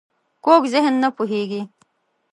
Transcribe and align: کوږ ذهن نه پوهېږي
کوږ 0.45 0.63
ذهن 0.73 0.93
نه 1.03 1.09
پوهېږي 1.15 1.61